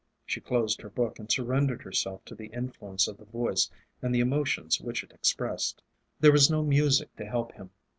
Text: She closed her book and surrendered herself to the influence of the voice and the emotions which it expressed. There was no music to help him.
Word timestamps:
She 0.25 0.41
closed 0.41 0.81
her 0.81 0.89
book 0.89 1.19
and 1.19 1.31
surrendered 1.31 1.83
herself 1.83 2.25
to 2.25 2.33
the 2.33 2.47
influence 2.47 3.07
of 3.07 3.17
the 3.17 3.25
voice 3.25 3.69
and 4.01 4.15
the 4.15 4.19
emotions 4.19 4.81
which 4.81 5.03
it 5.03 5.11
expressed. 5.11 5.83
There 6.19 6.31
was 6.31 6.49
no 6.49 6.63
music 6.63 7.15
to 7.17 7.25
help 7.29 7.51
him. 7.51 7.69